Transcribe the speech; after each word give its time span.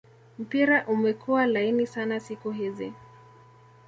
mpira 0.39 0.87
umekua 0.87 1.45
laini 1.45 1.87
sana 1.87 2.19
siku 2.19 2.51
hizi 2.51 2.93